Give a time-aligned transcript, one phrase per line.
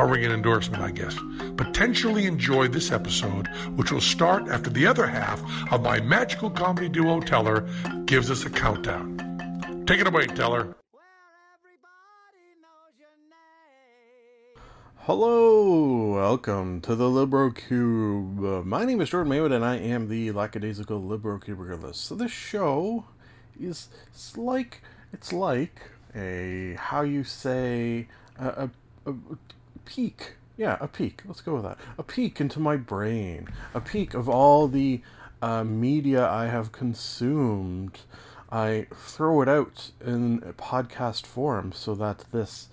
[0.00, 1.14] a ringing endorsement, I guess.
[1.56, 6.88] Potentially enjoy this episode, which will start after the other half of my magical comedy
[6.88, 7.68] duo Teller
[8.06, 9.84] gives us a countdown.
[9.86, 10.74] Take it away, Teller.
[15.00, 18.42] Hello, welcome to the Libro Cube.
[18.42, 21.98] Uh, my name is Jordan Maywood, and I am the lackadaisical Libro Cube regardless.
[21.98, 23.04] So this show
[23.60, 24.80] is it's like
[25.12, 28.70] it's like a how you say a,
[29.04, 29.14] a, a
[29.90, 30.34] peek.
[30.56, 31.22] Yeah, a peek.
[31.26, 31.78] Let's go with that.
[31.98, 33.48] A peek into my brain.
[33.74, 35.00] A peek of all the
[35.42, 37.98] uh, media I have consumed.
[38.52, 42.68] I throw it out in podcast form so that this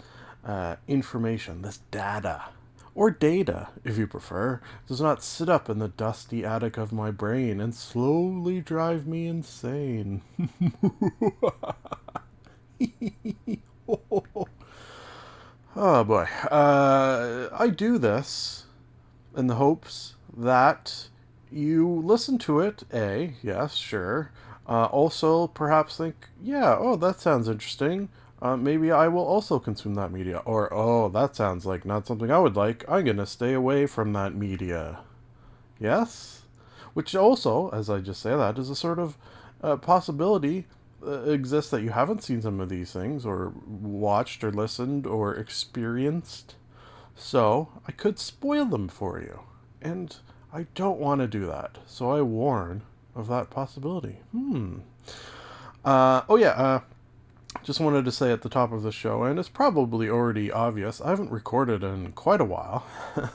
[0.45, 2.45] uh, information, this data,
[2.93, 7.09] or data, if you prefer, does not sit up in the dusty attic of my
[7.09, 10.21] brain and slowly drive me insane.
[15.77, 16.27] oh boy.
[16.51, 18.65] Uh, I do this
[19.35, 21.07] in the hopes that
[21.51, 24.31] you listen to it, A, yes, sure.
[24.67, 28.09] Uh, also, perhaps think, yeah, oh, that sounds interesting
[28.41, 30.37] uh, maybe I will also consume that media.
[30.39, 32.85] Or, oh, that sounds like not something I would like.
[32.87, 34.99] I'm going to stay away from that media.
[35.79, 36.43] Yes?
[36.93, 39.17] Which also, as I just say that, is a sort of
[39.61, 40.67] uh, possibility
[41.05, 45.33] uh, exists that you haven't seen some of these things, or watched, or listened, or
[45.35, 46.55] experienced.
[47.15, 49.41] So, I could spoil them for you.
[49.81, 50.15] And
[50.53, 51.77] I don't want to do that.
[51.85, 52.83] So I warn
[53.15, 54.17] of that possibility.
[54.31, 54.79] Hmm.
[55.83, 56.49] Uh, oh, yeah.
[56.49, 56.79] Uh,
[57.63, 61.01] just wanted to say at the top of the show, and it's probably already obvious,
[61.01, 62.85] I haven't recorded in quite a while.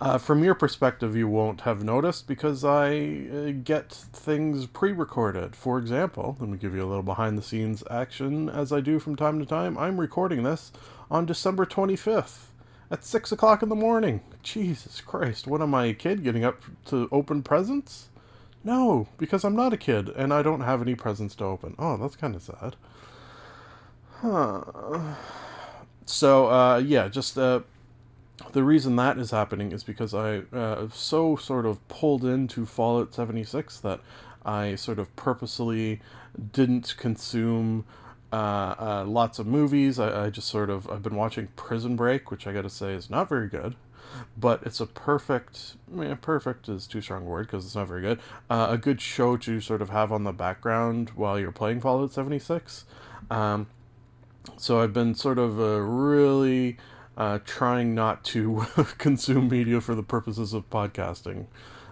[0.00, 5.56] uh, from your perspective, you won't have noticed because I uh, get things pre recorded.
[5.56, 9.00] For example, let me give you a little behind the scenes action as I do
[9.00, 9.76] from time to time.
[9.76, 10.70] I'm recording this
[11.10, 12.46] on December 25th
[12.90, 14.20] at 6 o'clock in the morning.
[14.42, 18.08] Jesus Christ, what am I, a kid getting up to open presents?
[18.62, 21.74] No, because I'm not a kid and I don't have any presents to open.
[21.78, 22.76] Oh, that's kind of sad.
[24.20, 24.62] Huh.
[26.06, 27.60] So, uh, yeah, just uh,
[28.58, 33.14] the reason that is happening is because I uh, so sort of pulled into Fallout
[33.14, 34.00] 76 that
[34.44, 36.00] I sort of purposely
[36.52, 37.84] didn't consume
[38.32, 40.00] uh, uh, lots of movies.
[40.00, 42.94] I, I, just sort of I've been watching Prison Break, which I got to say
[42.94, 43.76] is not very good,
[44.36, 45.76] but it's a perfect.
[45.92, 48.18] I mean, perfect is too strong a word because it's not very good.
[48.50, 52.12] Uh, a good show to sort of have on the background while you're playing Fallout
[52.12, 52.86] 76.
[53.30, 53.68] Um,
[54.56, 56.76] so I've been sort of uh, really
[57.18, 58.64] uh, trying not to
[58.98, 61.46] consume media for the purposes of podcasting,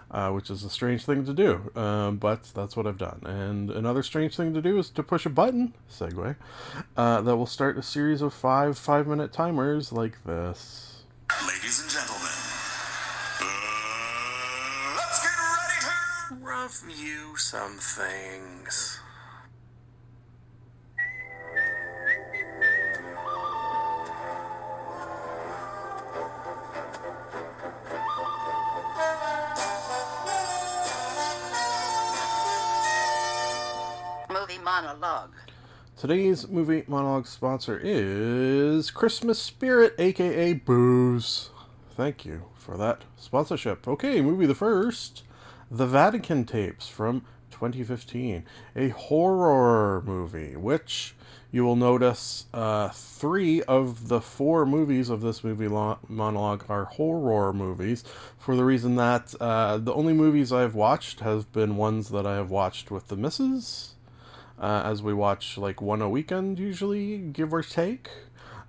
[0.09, 3.21] uh, which is a strange thing to do, um, but that's what I've done.
[3.25, 6.37] And another strange thing to do is to push a button, segue,
[6.95, 11.03] uh, that will start a series of five five minute timers like this.
[11.45, 12.31] Ladies and gentlemen,
[13.41, 15.81] uh, let's get ready
[16.29, 19.01] to review some things.
[34.67, 35.31] Monologue.
[35.95, 41.51] Today's movie monologue sponsor is Christmas Spirit, aka Booze.
[41.91, 43.87] Thank you for that sponsorship.
[43.87, 45.23] Okay, movie the first
[45.71, 48.43] The Vatican Tapes from 2015,
[48.75, 51.15] a horror movie, which
[51.49, 56.85] you will notice uh, three of the four movies of this movie lo- monologue are
[56.85, 58.03] horror movies
[58.37, 62.35] for the reason that uh, the only movies I've watched have been ones that I
[62.35, 63.93] have watched with the misses
[64.59, 68.09] uh, as we watch like one a weekend usually, give or take.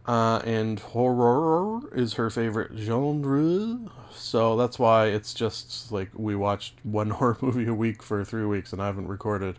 [0.07, 3.79] Uh, and horror is her favorite genre,
[4.11, 8.47] so that's why it's just like we watched one horror movie a week for three
[8.47, 9.57] weeks, and I haven't recorded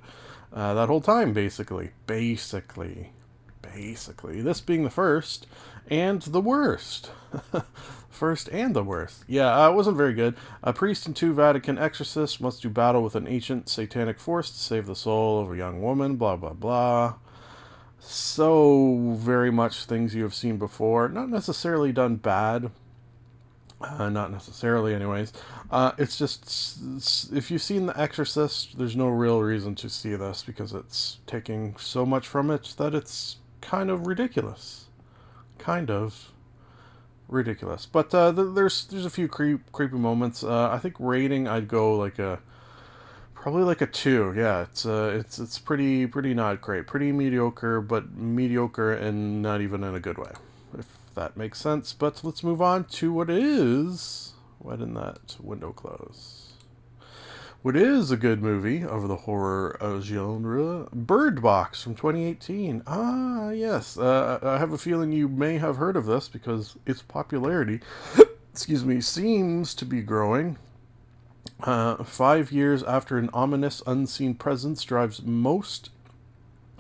[0.52, 1.34] uh, that whole time.
[1.34, 3.12] Basically, basically,
[3.62, 5.46] basically, this being the first
[5.88, 7.12] and the worst.
[8.20, 9.24] First and the worst.
[9.28, 10.36] Yeah, uh, it wasn't very good.
[10.62, 14.58] A priest and two Vatican exorcists must do battle with an ancient satanic force to
[14.58, 17.14] save the soul of a young woman, blah, blah, blah.
[17.98, 21.08] So very much things you have seen before.
[21.08, 22.72] Not necessarily done bad.
[23.80, 25.32] Uh, not necessarily, anyways.
[25.72, 26.44] Uh, it's just
[26.82, 31.20] it's- if you've seen The Exorcist, there's no real reason to see this because it's
[31.26, 34.88] taking so much from it that it's kind of ridiculous.
[35.58, 36.34] Kind of
[37.30, 37.86] ridiculous.
[37.86, 40.44] But uh, th- there's there's a few creep, creepy moments.
[40.44, 42.40] Uh, I think rating I'd go like a
[43.34, 44.34] probably like a two.
[44.36, 49.62] Yeah, it's uh, it's it's pretty pretty not great, pretty mediocre, but mediocre and not
[49.62, 50.32] even in a good way,
[50.78, 51.94] if that makes sense.
[51.94, 54.34] But let's move on to what is.
[54.60, 56.39] Why didn't that window close?
[57.62, 60.88] What is a good movie of the horror uh, genre?
[60.94, 62.84] Bird Box from 2018.
[62.88, 63.98] Ah, yes.
[63.98, 67.82] Uh, I have a feeling you may have heard of this because its popularity,
[68.54, 70.58] excuse me, seems to be growing.
[71.62, 75.90] Uh, five years after an ominous unseen presence drives most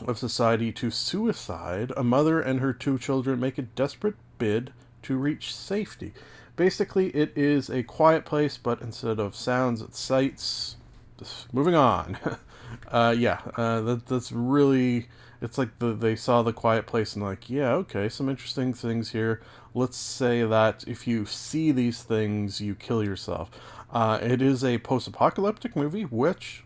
[0.07, 4.71] of society to suicide, a mother and her two children make a desperate bid
[5.01, 6.13] to reach safety.
[6.59, 10.75] Basically, it is a quiet place, but instead of sounds, it's sights.
[11.17, 12.17] Just moving on.
[12.89, 15.07] uh, yeah, uh, that, that's really.
[15.41, 19.11] It's like the, they saw the quiet place and like, yeah, okay, some interesting things
[19.11, 19.41] here.
[19.73, 23.50] Let's say that if you see these things, you kill yourself.
[23.89, 26.65] Uh, it is a post-apocalyptic movie, which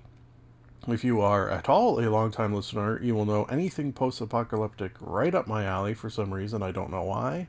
[0.88, 5.46] if you are at all a long-time listener, you will know anything post-apocalyptic right up
[5.46, 6.63] my alley for some reason.
[6.63, 7.48] I don't know why.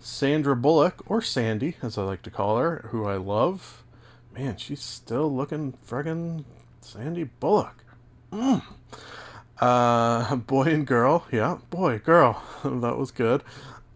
[0.00, 3.82] Sandra Bullock, or Sandy, as I like to call her, who I love.
[4.36, 6.44] Man, she's still looking friggin'
[6.80, 7.84] Sandy Bullock.
[8.32, 8.62] Mm.
[9.60, 13.42] Uh, boy and girl, yeah, boy, girl, that was good.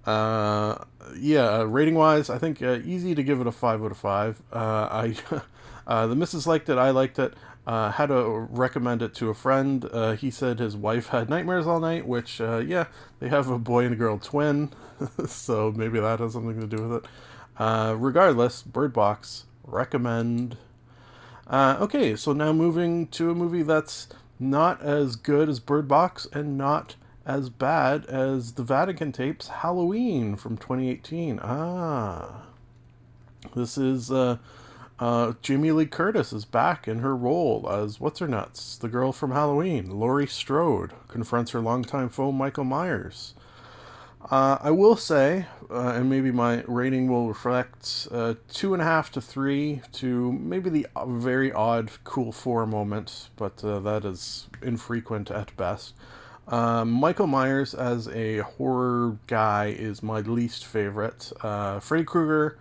[0.05, 0.79] Uh,
[1.17, 4.43] yeah, rating wise, I think uh, easy to give it a five out of five.
[4.53, 5.17] Uh, I,
[5.87, 7.35] uh, the missus liked it, I liked it.
[7.65, 9.89] Uh, had to recommend it to a friend.
[9.93, 12.87] Uh, he said his wife had nightmares all night, which, uh, yeah,
[13.21, 14.73] they have a boy and a girl twin,
[15.27, 17.11] so maybe that has something to do with it.
[17.57, 20.57] Uh, regardless, Bird Box, recommend.
[21.47, 24.09] Uh, okay, so now moving to a movie that's
[24.41, 30.35] not as good as Bird Box and not as bad as the Vatican tapes Halloween
[30.35, 31.39] from 2018.
[31.41, 32.43] Ah.
[33.55, 34.11] This is
[35.01, 38.89] uh, uh, Jamie Lee Curtis is back in her role as what's her nuts, the
[38.89, 39.91] girl from Halloween.
[39.91, 43.35] Laurie Strode confronts her longtime foe Michael Myers.
[44.31, 48.85] Uh, I will say, uh, and maybe my rating will reflect uh, two and a
[48.85, 54.49] half to three to maybe the very odd cool four moment, but uh, that is
[54.63, 55.95] infrequent at best.
[56.47, 61.33] Um, Michael Myers as a horror guy is my least favorite.
[61.41, 62.59] Uh, Freddy Krueger,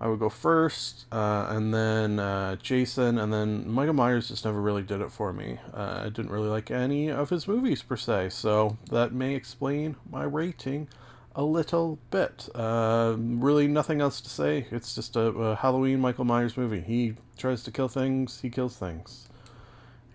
[0.00, 4.60] I would go first, uh, and then uh, Jason, and then Michael Myers just never
[4.60, 5.58] really did it for me.
[5.72, 9.96] Uh, I didn't really like any of his movies per se, so that may explain
[10.10, 10.88] my rating
[11.36, 12.48] a little bit.
[12.54, 14.66] Uh, really, nothing else to say.
[14.70, 16.80] It's just a, a Halloween Michael Myers movie.
[16.80, 19.28] He tries to kill things, he kills things.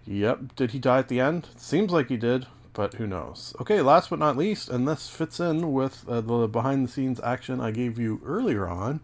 [0.06, 0.56] Yep.
[0.56, 1.48] Did he die at the end?
[1.56, 3.54] Seems like he did, but who knows?
[3.62, 7.20] Okay, last but not least, and this fits in with uh, the behind the scenes
[7.22, 9.02] action I gave you earlier on.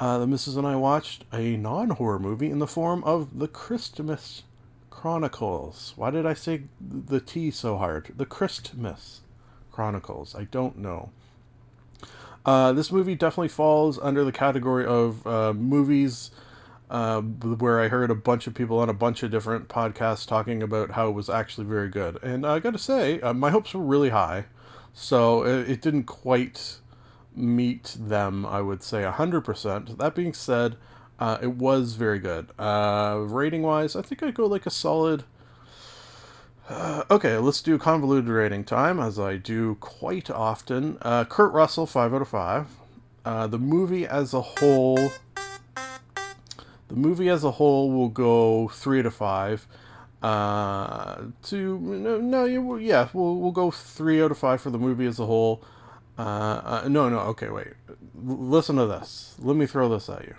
[0.00, 3.46] Uh, the missus and I watched a non horror movie in the form of The
[3.46, 4.44] Christmas
[4.88, 5.92] Chronicles.
[5.94, 8.14] Why did I say the T so hard?
[8.16, 9.20] The Christmas
[9.70, 10.34] Chronicles.
[10.34, 11.10] I don't know.
[12.46, 16.30] Uh, this movie definitely falls under the category of uh, movies
[16.88, 20.62] uh, where I heard a bunch of people on a bunch of different podcasts talking
[20.62, 22.18] about how it was actually very good.
[22.22, 24.46] And I got to say, uh, my hopes were really high,
[24.94, 26.78] so it, it didn't quite
[27.34, 29.98] meet them, I would say 100%.
[29.98, 30.76] That being said,
[31.18, 32.50] uh, it was very good.
[32.58, 35.24] Uh, rating wise, I think I'd go like a solid.
[36.68, 40.98] Uh, okay, let's do convoluted rating time, as I do quite often.
[41.02, 42.66] Uh, Kurt Russell, 5 out of 5.
[43.24, 45.12] Uh, the movie as a whole.
[46.88, 49.66] The movie as a whole will go 3 out of 5.
[50.22, 52.44] Uh, to no, no,
[52.76, 55.64] yeah, we'll we'll go three out of five for the movie as a whole.
[56.20, 57.68] Uh, uh, no, no, okay, wait.
[57.88, 59.36] L- listen to this.
[59.38, 60.34] Let me throw this at you.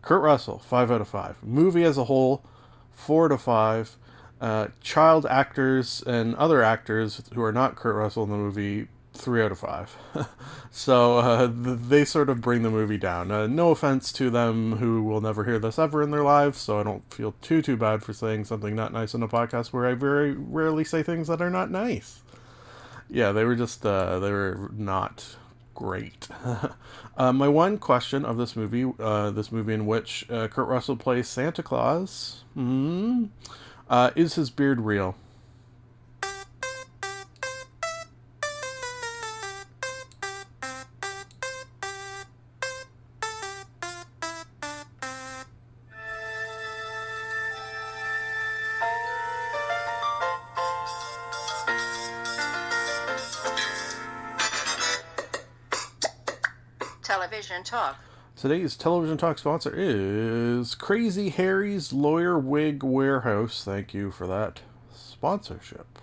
[0.00, 1.42] Kurt Russell, five out of five.
[1.42, 2.42] Movie as a whole,
[2.90, 3.96] four out of five.
[4.40, 9.42] Uh, child actors and other actors who are not Kurt Russell in the movie, three
[9.42, 9.94] out of five.
[10.70, 13.30] so uh, th- they sort of bring the movie down.
[13.30, 16.80] Uh, no offense to them who will never hear this ever in their lives, so
[16.80, 19.86] I don't feel too too bad for saying something not nice on a podcast where
[19.86, 22.22] I very rarely say things that are not nice
[23.08, 25.36] yeah, they were just uh, they were not
[25.74, 26.28] great.
[27.16, 30.96] uh, my one question of this movie, uh, this movie in which uh, Kurt Russell
[30.96, 32.44] plays Santa Claus,
[33.88, 35.14] uh, is his beard real?
[58.36, 63.64] Today's television talk sponsor is Crazy Harry's Lawyer Wig Warehouse.
[63.64, 64.60] Thank you for that
[64.94, 65.98] sponsorship.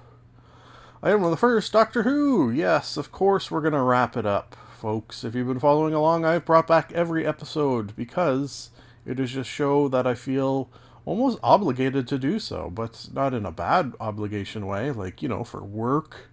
[1.04, 2.50] Item of the first, Doctor Who.
[2.50, 5.24] Yes, of course, we're going to wrap it up, folks.
[5.24, 8.72] If you've been following along, I've brought back every episode because
[9.06, 10.72] it is a show that I feel
[11.06, 15.44] almost obligated to do so, but not in a bad obligation way, like, you know,
[15.44, 16.32] for work.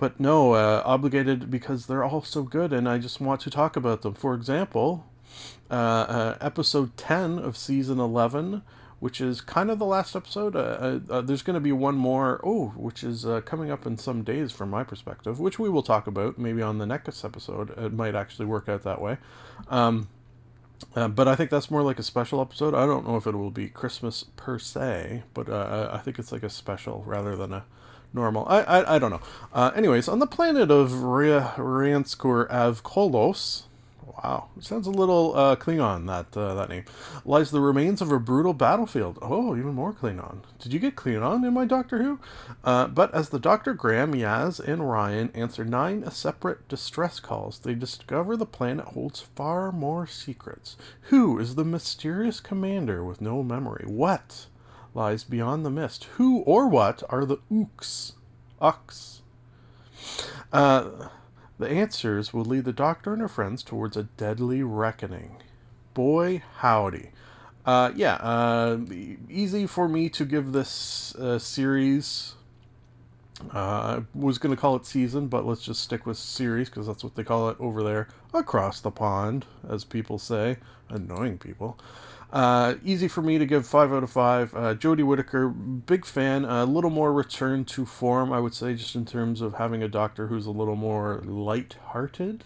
[0.00, 3.76] But no, uh, obligated because they're all so good and I just want to talk
[3.76, 4.14] about them.
[4.14, 5.04] For example,
[5.70, 8.62] uh, uh, episode 10 of season 11,
[8.98, 10.56] which is kind of the last episode.
[10.56, 13.84] Uh, uh, uh, there's going to be one more, oh, which is uh, coming up
[13.84, 17.22] in some days from my perspective, which we will talk about maybe on the next
[17.22, 17.76] episode.
[17.76, 19.18] It might actually work out that way.
[19.68, 20.08] Um,
[20.94, 22.74] but I think that's more like a special episode.
[22.74, 26.42] I don't know if it will be Christmas per se, but I think it's like
[26.42, 27.66] a special rather than a
[28.12, 28.46] normal.
[28.48, 29.22] I I, I don't know.
[29.52, 33.62] Uh, anyways, on the planet of Rianskor Avkolos,
[34.22, 36.84] wow, sounds a little uh, Klingon that uh, that name,
[37.24, 39.18] lies the remains of a brutal battlefield.
[39.22, 40.40] Oh, even more Klingon.
[40.58, 42.20] Did you get Klingon in my Doctor Who?
[42.62, 47.74] Uh, but as the Doctor Graham, Yaz, and Ryan answer nine separate distress calls, they
[47.74, 50.76] discover the planet holds far more secrets.
[51.02, 53.84] Who is the mysterious commander with no memory?
[53.86, 54.46] What?
[54.94, 56.04] Lies beyond the mist.
[56.16, 58.12] Who or what are the ooks?
[58.60, 59.22] Ux.
[60.52, 61.08] Uh,
[61.58, 65.36] the answers will lead the doctor and her friends towards a deadly reckoning.
[65.94, 67.10] Boy, howdy.
[67.66, 68.78] Uh, yeah, uh,
[69.28, 72.34] easy for me to give this uh, series.
[73.54, 76.86] Uh, I was going to call it season, but let's just stick with series because
[76.86, 80.56] that's what they call it over there across the pond, as people say.
[80.88, 81.78] Annoying people.
[82.32, 84.54] Uh, easy for me to give five out of five.
[84.54, 86.44] Uh, Jodie Whittaker, big fan.
[86.44, 89.88] A little more return to form, I would say, just in terms of having a
[89.88, 92.44] doctor who's a little more light-hearted,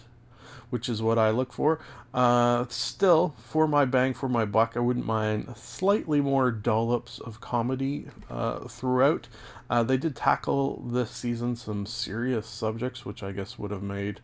[0.71, 1.81] which is what I look for.
[2.15, 7.41] Uh, still, for my bang for my buck, I wouldn't mind slightly more dollops of
[7.43, 9.29] comedy uh, throughout.
[9.69, 14.21] Uh, they did tackle this season some serious subjects, which I guess would have made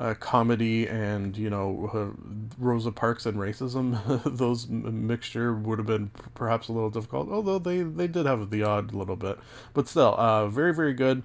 [0.00, 4.00] uh, comedy and you know uh, Rosa Parks and racism,
[4.38, 7.28] those mixture would have been perhaps a little difficult.
[7.30, 9.38] Although they they did have the odd little bit,
[9.74, 11.22] but still, uh, very very good.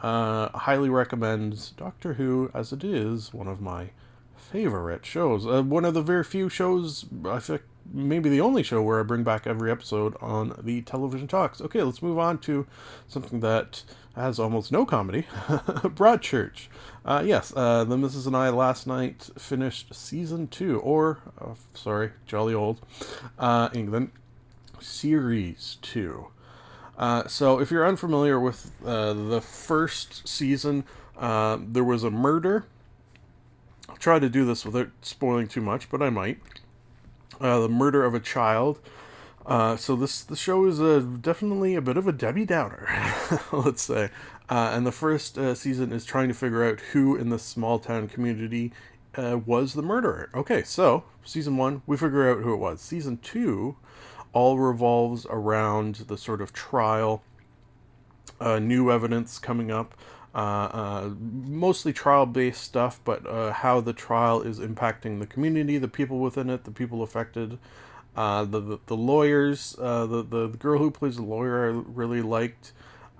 [0.00, 3.90] Uh, highly recommend Doctor Who as it is one of my
[4.36, 5.44] favorite shows.
[5.44, 7.62] Uh, one of the very few shows I think
[7.92, 11.60] maybe the only show where I bring back every episode on the television talks.
[11.60, 12.66] Okay, let's move on to
[13.08, 13.82] something that
[14.14, 16.68] has almost no comedy Broadchurch.
[17.04, 18.26] Uh, yes, uh, the Mrs.
[18.28, 22.80] and I last night finished season two, or, uh, sorry, jolly old,
[23.40, 24.12] uh, England,
[24.78, 26.28] series two.
[26.96, 30.84] Uh, so, if you're unfamiliar with uh, the first season,
[31.18, 32.66] there was a murder.
[33.88, 36.38] I'll try to do this without spoiling too much, but I might.
[37.40, 38.78] The murder of a child.
[39.48, 42.88] So this the show is a, definitely a bit of a Debbie Downer,
[43.52, 44.10] let's say.
[44.52, 47.78] Uh, and the first uh, season is trying to figure out who in the small
[47.78, 48.70] town community
[49.14, 50.28] uh, was the murderer.
[50.34, 52.82] Okay, so season one, we figure out who it was.
[52.82, 53.76] Season two
[54.34, 57.22] all revolves around the sort of trial,
[58.40, 59.94] uh, new evidence coming up.
[60.34, 63.22] Uh, uh, mostly trial based stuff, but
[63.54, 67.58] how the trial is impacting the community, the people within it, the people affected,
[68.14, 72.72] the, the, the lawyers, the, the the girl who plays the lawyer, I really liked.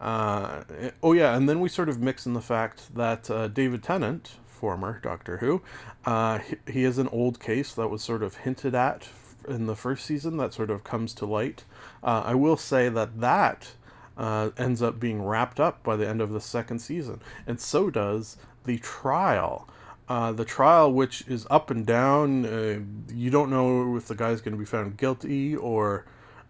[0.02, 0.64] Uh,
[1.00, 4.32] oh yeah, and then we sort of mix in the fact that uh, David Tennant,
[4.48, 5.62] former Doctor Who,
[6.04, 9.08] uh, he, he is an old case that was sort of hinted at
[9.46, 11.64] in the first season that sort of comes to light.
[12.02, 13.74] Uh, I will say that that
[14.18, 17.88] uh, ends up being wrapped up by the end of the second season, and so
[17.88, 19.68] does the trial.
[20.08, 24.52] Uh, the trial, which is up and down, you don't know if the guy's going
[24.52, 26.04] to be found guilty or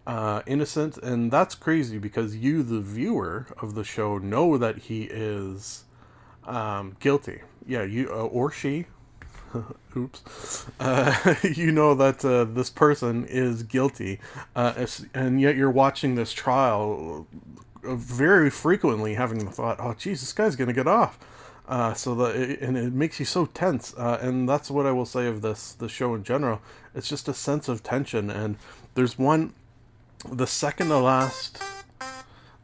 [0.05, 5.03] uh, innocent, and that's crazy because you, the viewer of the show, know that he
[5.03, 5.85] is
[6.45, 7.41] um, guilty.
[7.65, 8.85] Yeah, you uh, or she.
[9.95, 10.65] Oops.
[10.79, 14.19] Uh, you know that uh, this person is guilty,
[14.55, 17.27] uh, and yet you're watching this trial
[17.85, 21.19] uh, very frequently having the thought, oh, geez, this guy's to get off.
[21.65, 25.05] Uh, so that and it makes you so tense, uh, and that's what I will
[25.05, 26.61] say of this the show in general.
[26.93, 28.57] It's just a sense of tension, and
[28.95, 29.53] there's one,
[30.31, 31.61] the second to last,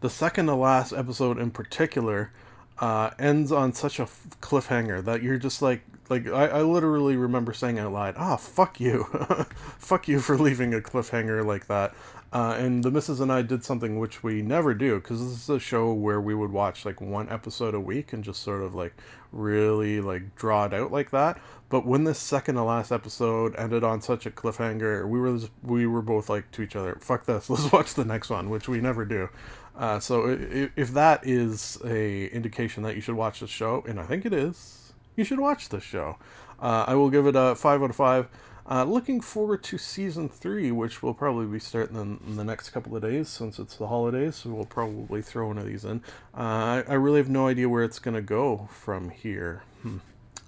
[0.01, 2.31] the second to last episode in particular,
[2.79, 4.07] uh, ends on such a
[4.41, 8.37] cliffhanger that you're just like, like I, I literally remember saying out loud, "Ah, oh,
[8.37, 9.03] fuck you,
[9.77, 11.93] fuck you for leaving a cliffhanger like that."
[12.31, 15.49] Uh, and the missus and I did something which we never do because this is
[15.49, 18.75] a show where we would watch like one episode a week and just sort of
[18.75, 18.93] like
[19.31, 21.39] really like draw it out like that.
[21.69, 25.87] But when this second to last episode ended on such a cliffhanger, we were we
[25.87, 28.79] were both like to each other, "Fuck this, let's watch the next one," which we
[28.79, 29.29] never do.
[29.75, 33.99] Uh, so if, if that is a indication that you should watch this show, and
[33.99, 36.17] I think it is, you should watch this show.
[36.61, 38.27] Uh, I will give it a five out of five.
[38.69, 42.69] Uh, looking forward to season three, which will probably be starting in, in, the next
[42.69, 44.35] couple of days since it's the holidays.
[44.35, 46.03] So we'll probably throw one of these in.
[46.37, 49.63] Uh, I, I, really have no idea where it's going to go from here.
[49.81, 49.97] Hmm.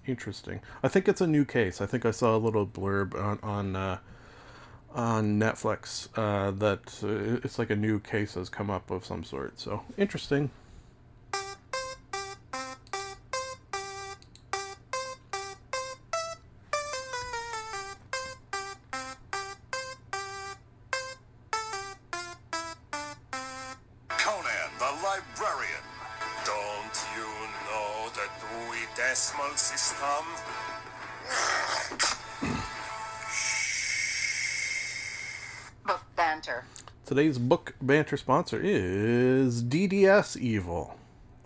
[0.05, 0.61] Interesting.
[0.83, 1.81] I think it's a new case.
[1.81, 3.97] I think I saw a little blurb on on, uh,
[4.93, 9.23] on Netflix uh, that uh, it's like a new case has come up of some
[9.23, 9.59] sort.
[9.59, 10.51] So interesting.
[37.11, 40.97] Today's book banter sponsor is DDS Evil.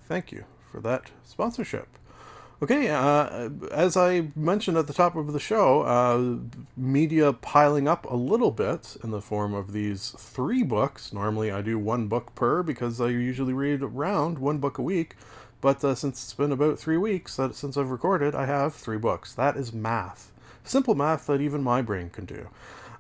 [0.03, 1.87] Thank you for that sponsorship.
[2.61, 6.37] Okay, uh, as I mentioned at the top of the show, uh,
[6.77, 11.11] media piling up a little bit in the form of these three books.
[11.11, 15.15] Normally I do one book per because I usually read around one book a week.
[15.61, 18.99] But uh, since it's been about three weeks that since I've recorded, I have three
[18.99, 19.33] books.
[19.33, 20.31] That is math.
[20.63, 22.49] Simple math that even my brain can do.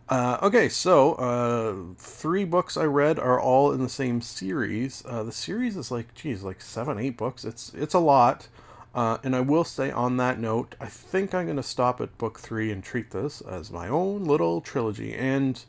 [0.07, 5.03] Uh, okay, so uh, three books I read are all in the same series.
[5.05, 7.43] Uh, the series is like, geez, like seven, eight books.
[7.43, 8.47] It's it's a lot.
[8.93, 12.17] Uh, and I will say on that note, I think I'm going to stop at
[12.17, 15.13] book three and treat this as my own little trilogy.
[15.13, 15.61] And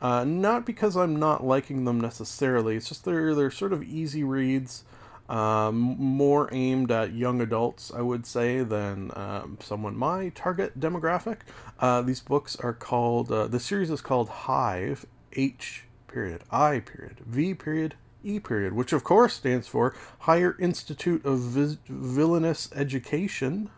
[0.00, 2.76] uh, not because I'm not liking them necessarily.
[2.76, 4.84] It's just they're they're sort of easy reads
[5.28, 11.38] um, more aimed at young adults, I would say, than um, someone my target demographic.
[11.80, 17.20] Uh, these books are called, uh, the series is called Hive, H period, I period,
[17.26, 23.70] V period, E period, which of course stands for Higher Institute of Vis- Villainous Education.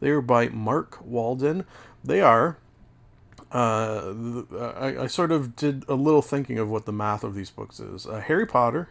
[0.00, 1.64] They are by Mark Walden.
[2.02, 2.58] They are
[3.52, 4.14] uh,
[4.76, 7.80] I, I, sort of did a little thinking of what the math of these books
[7.80, 8.06] is.
[8.06, 8.90] Uh, Harry Potter,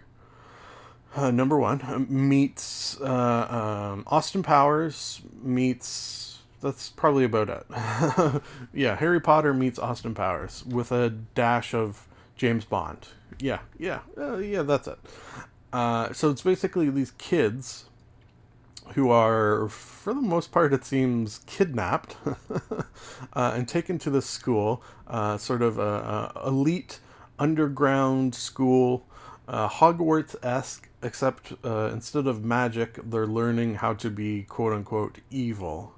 [1.15, 8.41] uh, number one uh, meets uh, um, Austin Powers meets that's probably about it.
[8.73, 13.07] yeah, Harry Potter meets Austin Powers with a dash of James Bond.
[13.39, 14.99] Yeah, yeah, uh, yeah, that's it.
[15.71, 17.85] Uh, so it's basically these kids
[18.95, 22.17] who are, for the most part, it seems, kidnapped
[23.33, 24.83] uh, and taken to this school,
[25.37, 26.99] sort of a, a elite
[27.37, 29.05] underground school,
[29.47, 35.93] Hogwarts esque except uh, instead of magic, they're learning how to be quote unquote evil.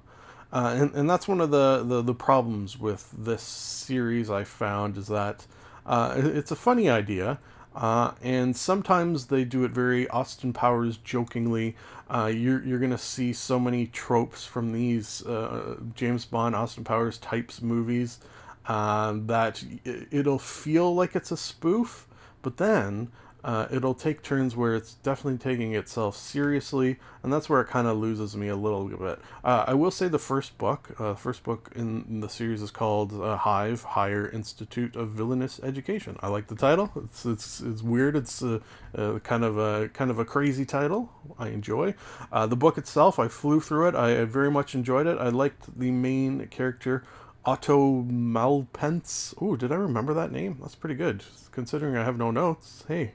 [0.52, 4.98] Uh, and, and that's one of the, the, the, problems with this series I found
[4.98, 5.46] is that
[5.86, 7.38] uh, it's a funny idea,
[7.74, 11.74] uh, and sometimes they do it very Austin Powers jokingly.
[12.10, 16.84] Uh, you're you're going to see so many tropes from these uh, James Bond, Austin
[16.84, 18.18] Powers types movies
[18.66, 19.64] that
[20.10, 22.06] it'll feel like it's a spoof,
[22.42, 23.10] but then
[23.44, 27.88] uh, it'll take turns where it's definitely taking itself seriously, and that's where it kind
[27.88, 29.18] of loses me a little bit.
[29.42, 33.12] Uh, I will say the first book, uh, first book in, the series is called
[33.12, 36.16] uh, Hive: Higher Institute of Villainous Education.
[36.20, 36.92] I like the title.
[36.96, 38.14] It's it's, it's weird.
[38.14, 38.60] It's uh,
[38.96, 41.10] uh, kind of a kind of a crazy title.
[41.38, 41.94] I enjoy
[42.32, 43.18] the book itself.
[43.18, 43.94] I flew through it.
[43.96, 45.18] I very much enjoyed it.
[45.18, 47.02] I liked the main character.
[47.44, 49.34] Otto Malpence.
[49.40, 50.58] Oh, did I remember that name?
[50.60, 51.24] That's pretty good.
[51.50, 52.84] Considering I have no notes.
[52.86, 53.14] Hey,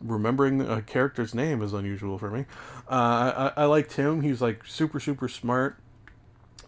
[0.00, 2.44] remembering a character's name is unusual for me.
[2.90, 4.22] Uh, I, I liked him.
[4.22, 5.78] He was like super, super smart.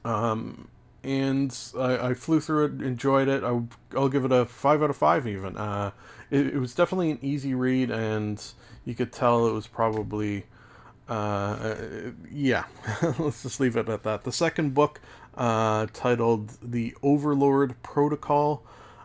[0.04, 0.68] Um,
[1.02, 3.42] and I, I, flew through it, enjoyed it.
[3.42, 3.62] I,
[3.92, 5.56] will give it a five out of five, even.
[5.56, 5.92] Uh,
[6.30, 8.42] it, it, was definitely an easy read, and
[8.84, 10.44] you could tell it was probably,
[11.08, 11.74] uh,
[12.30, 12.64] yeah.
[13.18, 14.24] Let's just leave it at that.
[14.24, 15.00] The second book,
[15.36, 18.62] uh, titled "The Overlord Protocol."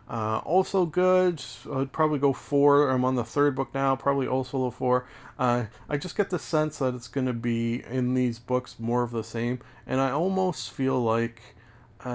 [0.08, 1.42] Uh, also good.
[1.72, 2.90] I'd probably go four.
[2.90, 3.96] I'm on the third book now.
[3.96, 5.06] Probably also a four.
[5.38, 9.02] Uh, I just get the sense that it's going to be in these books more
[9.02, 11.40] of the same, and I almost feel like
[12.04, 12.08] uh,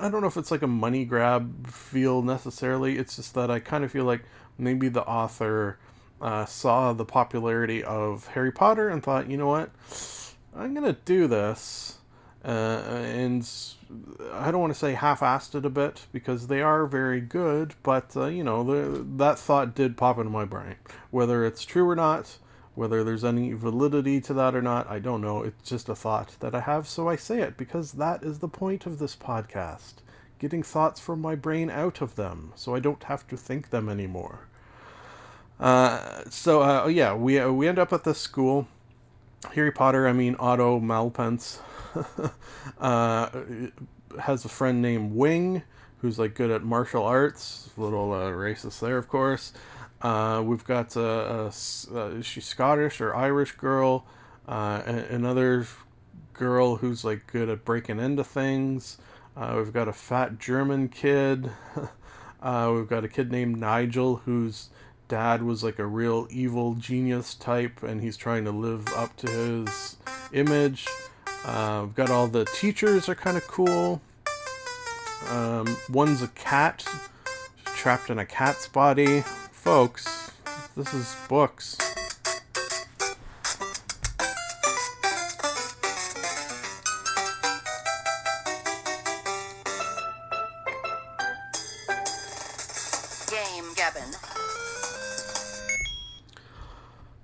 [0.00, 2.98] I, I don't know if it's like a money grab feel necessarily.
[2.98, 4.24] It's just that I kind of feel like
[4.58, 5.78] maybe the author
[6.20, 9.70] uh, saw the popularity of Harry Potter and thought, you know what,
[10.54, 11.98] I'm gonna do this,
[12.44, 13.48] uh, and
[14.32, 18.16] I don't want to say half-assed it a bit because they are very good, but
[18.16, 20.76] uh, you know the, that thought did pop into my brain.
[21.10, 22.38] Whether it's true or not,
[22.74, 25.42] Whether there's any validity to that or not, I don't know.
[25.42, 28.48] It's just a thought that I have, so I say it because that is the
[28.48, 29.94] point of this podcast.
[30.38, 33.88] Getting thoughts from my brain out of them so I don't have to think them
[33.90, 34.46] anymore.
[35.60, 38.66] Uh, so, uh, yeah, we, uh, we end up at this school.
[39.50, 41.60] Harry Potter, I mean Otto Malpence,
[42.80, 43.28] uh,
[44.20, 45.62] has a friend named Wing
[45.98, 47.70] who's like good at martial arts.
[47.76, 49.52] Little uh, racist there, of course.
[50.00, 54.04] Uh, we've got a, a, a, she's Scottish or Irish girl,
[54.48, 55.66] uh, another
[56.32, 58.98] girl who's like good at breaking into things.
[59.36, 61.50] Uh, we've got a fat German kid.
[62.42, 64.68] Uh, we've got a kid named Nigel whose
[65.08, 69.30] dad was like a real evil genius type, and he's trying to live up to
[69.30, 69.96] his
[70.32, 70.86] image.
[71.44, 74.00] Uh, we've got all the teachers are kind of cool.
[75.28, 76.86] Um, one's a cat,
[77.64, 79.20] trapped in a cat's body.
[79.22, 80.32] Folks,
[80.76, 81.91] this is books.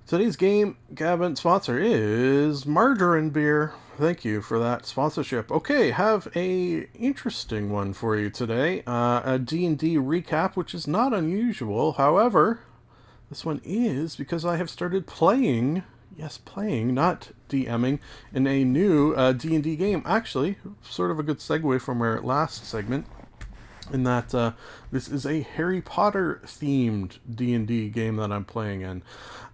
[0.09, 3.73] Today's game, Gabbin', sponsor is Margarine Beer.
[3.95, 5.51] Thank you for that sponsorship.
[5.51, 8.81] Okay, have a interesting one for you today.
[8.87, 11.91] Uh, a D&D recap, which is not unusual.
[11.91, 12.61] However,
[13.29, 15.83] this one is because I have started playing,
[16.17, 17.99] yes, playing, not DMing,
[18.33, 20.01] in a new uh, D&D game.
[20.07, 23.05] Actually, sort of a good segue from our last segment
[23.91, 24.53] in that uh,
[24.91, 29.01] this is a Harry Potter themed D&D game that I'm playing in.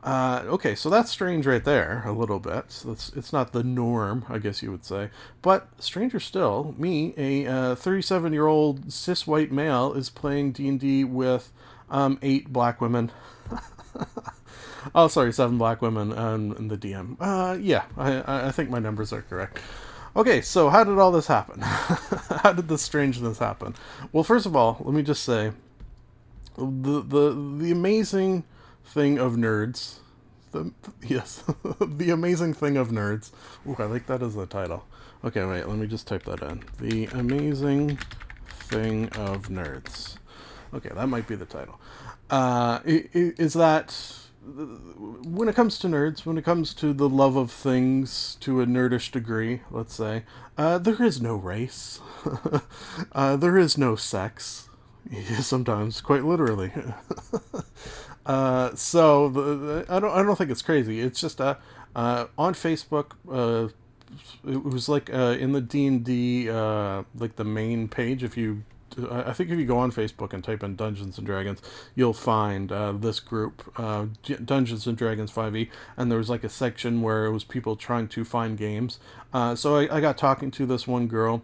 [0.03, 2.71] Uh, okay, so that's strange right there, a little bit.
[2.71, 5.09] So it's, it's not the norm, I guess you would say.
[5.41, 11.51] But stranger still, me, a 37 year old cis white male, is playing D&D with
[11.89, 13.11] um, eight black women.
[14.95, 17.17] oh, sorry, seven black women and, and the DM.
[17.19, 19.59] Uh, yeah, I, I think my numbers are correct.
[20.15, 21.59] Okay, so how did all this happen?
[21.61, 23.75] how did this strangeness happen?
[24.13, 25.51] Well, first of all, let me just say
[26.57, 28.45] the the the amazing
[28.85, 29.95] thing of nerds.
[30.51, 30.71] The
[31.05, 31.43] yes,
[31.81, 33.31] the amazing thing of nerds.
[33.67, 34.85] Ooh, I like that as the title.
[35.25, 36.63] Okay, wait, let me just type that in.
[36.79, 37.99] The amazing
[38.47, 40.17] thing of nerds.
[40.73, 41.79] Okay, that might be the title.
[42.29, 47.51] Uh, is that when it comes to nerds, when it comes to the love of
[47.51, 50.23] things to a nerdish degree, let's say,
[50.57, 51.99] uh, there is no race.
[53.11, 54.69] uh, there is no sex.
[55.39, 56.71] Sometimes, quite literally.
[58.25, 60.11] uh, so the, I don't.
[60.11, 61.01] I don't think it's crazy.
[61.01, 61.55] It's just uh,
[61.95, 63.11] uh, on Facebook.
[63.29, 63.69] Uh,
[64.47, 68.23] it was like uh, in the D and D, like the main page.
[68.23, 68.63] If you
[69.11, 71.61] I think if you go on Facebook and type in Dungeons and Dragons,
[71.95, 74.05] you'll find uh, this group, uh,
[74.43, 78.07] Dungeons and Dragons 5e, and there was like a section where it was people trying
[78.09, 78.99] to find games.
[79.33, 81.41] Uh, so I, I, got talking to this one girl.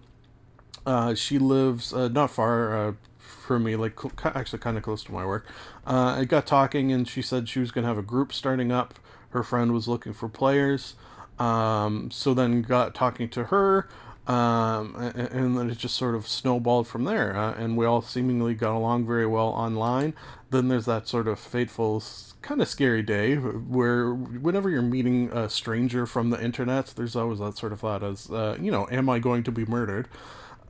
[0.85, 5.11] Uh, she lives uh, not far uh, from me, like actually kind of close to
[5.11, 5.45] my work.
[5.85, 8.93] I got talking, and she said she was going to have a group starting up.
[9.31, 10.95] Her friend was looking for players.
[11.37, 13.87] Um, so then got talking to her
[14.31, 17.35] um, and, then it just sort of snowballed from there.
[17.35, 20.13] Uh, and we all seemingly got along very well online.
[20.51, 22.01] Then there's that sort of fateful,
[22.41, 27.39] kind of scary day where whenever you're meeting a stranger from the internet, there's always
[27.39, 30.07] that sort of thought as, uh, you know, am I going to be murdered?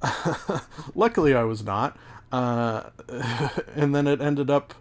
[0.96, 1.96] Luckily, I was not.
[2.32, 2.90] Uh,
[3.76, 4.74] and then it ended up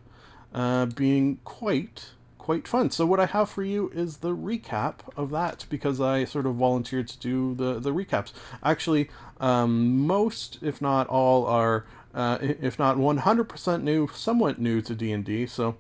[0.55, 2.13] uh, being quite
[2.51, 2.91] quite fun.
[2.91, 6.57] So what I have for you is the recap of that because I sort of
[6.57, 8.33] volunteered to do the the recaps.
[8.65, 9.09] Actually,
[9.39, 15.13] um, most, if not all, are uh, if not 100% new, somewhat new to D
[15.13, 15.47] and D.
[15.47, 15.77] So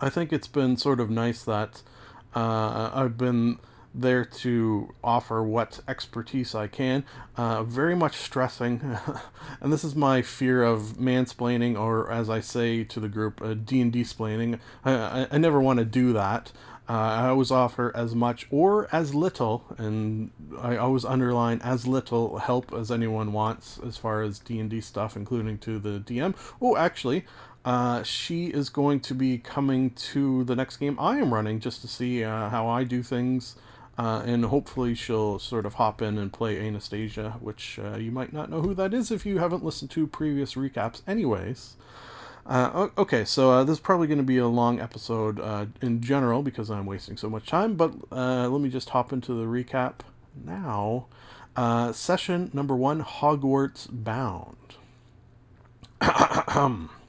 [0.00, 1.82] I think it's been sort of nice that
[2.32, 3.58] uh, I've been
[3.94, 7.04] there to offer what expertise I can.
[7.36, 8.98] Uh, very much stressing,
[9.60, 13.54] and this is my fear of mansplaining, or as I say to the group, uh,
[13.54, 14.58] D and D splaining.
[14.84, 16.52] I, I, I, never want to do that.
[16.88, 22.38] Uh, I always offer as much or as little, and I always underline as little
[22.38, 26.34] help as anyone wants as far as D and D stuff, including to the DM.
[26.60, 27.24] Oh, actually,
[27.64, 31.80] uh, she is going to be coming to the next game I am running just
[31.82, 33.56] to see uh, how I do things.
[34.02, 38.32] Uh, and hopefully she'll sort of hop in and play Anastasia, which uh, you might
[38.32, 41.76] not know who that is if you haven't listened to previous recaps, anyways.
[42.44, 46.00] Uh, okay, so uh, this is probably going to be a long episode uh, in
[46.00, 49.44] general because I'm wasting so much time, but uh, let me just hop into the
[49.44, 50.00] recap
[50.44, 51.06] now.
[51.92, 54.56] session number one Hogwarts Bound.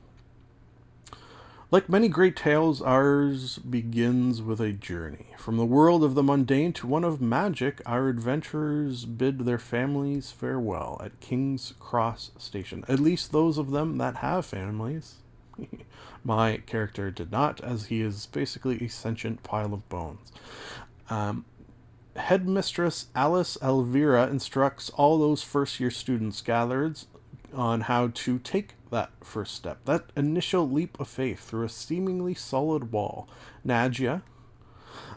[1.74, 5.26] Like many great tales, ours begins with a journey.
[5.40, 10.30] From the world of the mundane to one of magic, our adventurers bid their families
[10.30, 12.86] farewell at King's Cross Station.
[12.88, 15.16] At least those of them that have families.
[16.24, 20.32] My character did not, as he is basically a sentient pile of bones.
[21.10, 21.44] Um,
[22.16, 27.00] Headmistress Alice Elvira instructs all those first year students gathered
[27.54, 32.34] on how to take that first step, that initial leap of faith through a seemingly
[32.34, 33.28] solid wall.
[33.64, 34.22] Nadia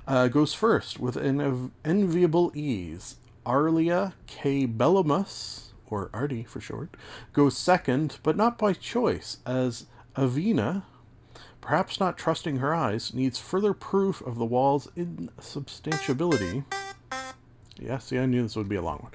[0.07, 3.17] uh, goes first with an enviable ease.
[3.45, 4.67] Arlia K.
[4.67, 6.97] Bellamus, or Artie for short,
[7.33, 10.83] goes second, but not by choice, as Avina,
[11.61, 16.65] perhaps not trusting her eyes, needs further proof of the wall's insubstantiability.
[17.79, 19.13] Yeah, see, I knew this would be a long one.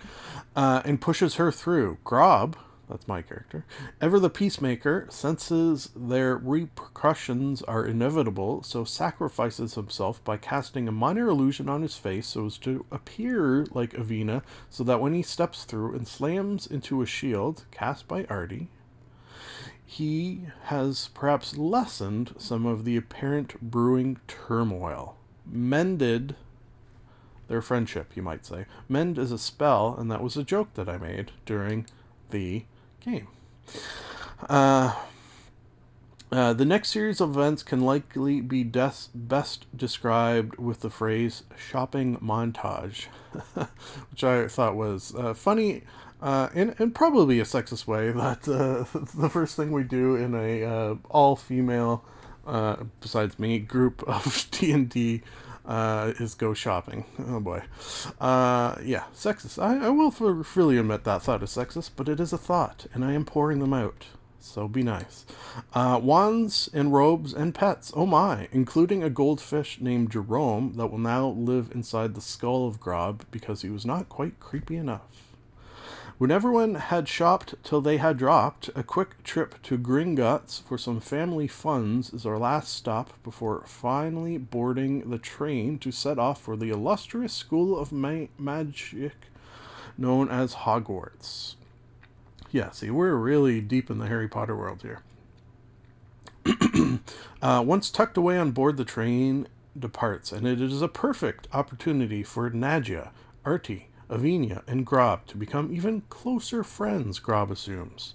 [0.55, 1.97] Uh, and pushes her through.
[2.03, 2.55] Grob,
[2.91, 3.65] that's my character,
[4.01, 11.29] ever the peacemaker, senses their repercussions are inevitable, so sacrifices himself by casting a minor
[11.29, 15.63] illusion on his face so as to appear like Avina, so that when he steps
[15.63, 18.67] through and slams into a shield cast by Artie,
[19.85, 25.17] he has perhaps lessened some of the apparent brewing turmoil.
[25.45, 26.35] Mended
[27.47, 28.65] their friendship, you might say.
[28.87, 31.85] Mend is a spell, and that was a joke that I made during
[32.29, 32.63] the
[33.01, 33.27] game.
[34.49, 34.95] Uh,
[36.31, 41.43] uh, the next series of events can likely be des- best described with the phrase
[41.57, 43.07] shopping montage,
[44.09, 45.83] which I thought was uh, funny
[46.21, 48.11] uh, in, in probably a sexist way.
[48.21, 48.85] That uh,
[49.21, 52.05] the first thing we do in a uh, all female,
[52.45, 55.23] uh, besides me, group of D and D
[55.65, 57.05] uh, is go shopping.
[57.27, 57.63] Oh boy.
[58.19, 59.61] Uh, yeah, sexist.
[59.61, 63.05] I, I will freely admit that thought is sexist, but it is a thought, and
[63.05, 64.05] I am pouring them out.
[64.39, 65.25] So be nice.
[65.73, 67.93] Uh, wands and robes and pets.
[67.95, 72.79] Oh my, including a goldfish named Jerome that will now live inside the skull of
[72.79, 75.30] Grob because he was not quite creepy enough.
[76.21, 80.99] When everyone had shopped till they had dropped, a quick trip to Gringotts for some
[80.99, 86.55] family funds is our last stop before finally boarding the train to set off for
[86.55, 89.15] the illustrious school of ma- magic
[89.97, 91.55] known as Hogwarts.
[92.51, 95.01] Yeah, see, we're really deep in the Harry Potter world here.
[97.41, 102.21] uh, once tucked away on board, the train departs, and it is a perfect opportunity
[102.21, 103.11] for Nadia,
[103.43, 108.13] Artie, Avinia, and Grob to become even closer friends, Grob assumes.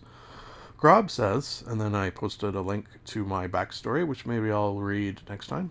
[0.76, 5.22] Grob says, and then I posted a link to my backstory, which maybe I'll read
[5.28, 5.70] next time.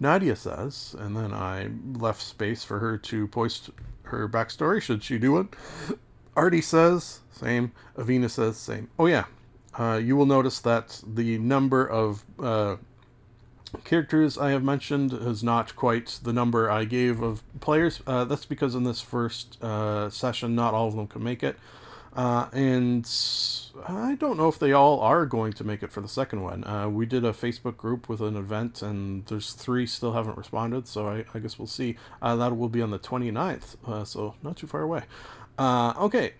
[0.00, 3.70] Nadia says, and then I left space for her to post
[4.04, 5.46] her backstory, should she do it.
[6.36, 7.72] Artie says, same.
[7.96, 8.88] Avina says, same.
[8.98, 9.24] Oh, yeah.
[9.78, 12.76] Uh, you will notice that the number of uh,
[13.84, 18.00] characters I have mentioned is not quite the number I gave of players.
[18.06, 21.56] Uh, that's because in this first uh, session, not all of them can make it.
[22.14, 23.08] Uh, and
[23.86, 26.64] I don't know if they all are going to make it for the second one.
[26.64, 30.88] Uh, we did a Facebook group with an event, and there's three still haven't responded,
[30.88, 31.96] so I, I guess we'll see.
[32.20, 35.02] Uh, that will be on the 29th, uh, so not too far away.
[35.58, 36.32] Okay.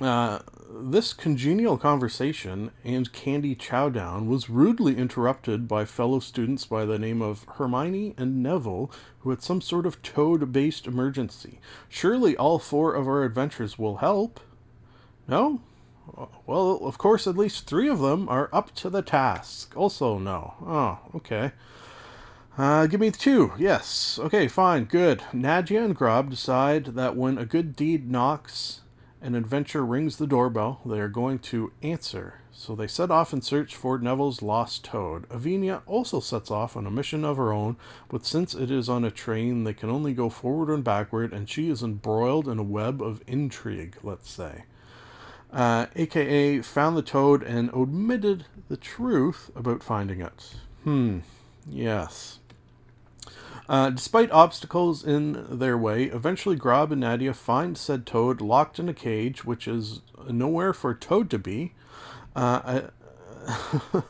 [0.00, 6.98] Uh, this congenial conversation and candy chowdown was rudely interrupted by fellow students by the
[6.98, 11.60] name of Hermione and Neville, who had some sort of toad based emergency.
[11.88, 14.40] Surely all four of our adventures will help.
[15.26, 15.62] No?
[16.46, 19.72] Well, of course, at least three of them are up to the task.
[19.76, 20.54] Also, no.
[20.64, 21.52] Oh, okay.
[22.58, 23.52] Uh, give me two.
[23.58, 24.18] Yes.
[24.22, 24.84] Okay, fine.
[24.84, 25.22] Good.
[25.32, 28.82] Nadia and Grob decide that when a good deed knocks,
[29.26, 32.42] an adventure rings the doorbell, they are going to answer.
[32.52, 35.28] So they set off in search for Neville's lost toad.
[35.28, 37.76] Avinia also sets off on a mission of her own,
[38.08, 41.50] but since it is on a train, they can only go forward and backward, and
[41.50, 44.62] she is embroiled in a web of intrigue, let's say.
[45.52, 50.54] Uh, AKA found the toad and omitted the truth about finding it.
[50.84, 51.18] Hmm,
[51.68, 52.38] yes.
[53.68, 58.88] Uh, despite obstacles in their way, eventually Grob and Nadia find said toad locked in
[58.88, 61.72] a cage, which is nowhere for Toad to be.
[62.34, 62.82] Uh,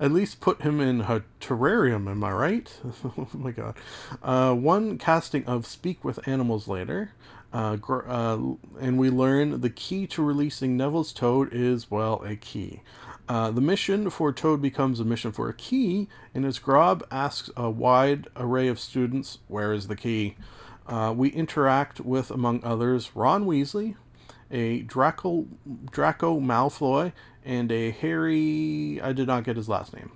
[0.00, 2.80] at least put him in a terrarium, am I right?
[3.04, 3.76] oh my god.
[4.22, 7.12] Uh, one casting of Speak with Animals later,
[7.52, 8.38] uh, uh,
[8.80, 12.82] and we learn the key to releasing Neville's Toad is, well, a key.
[13.30, 17.48] Uh, the mission for Toad becomes a mission for a key, and as Grob asks
[17.56, 20.34] a wide array of students, Where is the key?
[20.88, 23.94] Uh, we interact with, among others, Ron Weasley
[24.50, 25.46] a Draco
[25.90, 27.12] Draco Malfoy,
[27.44, 29.00] and a Harry.
[29.02, 30.12] I did not get his last name.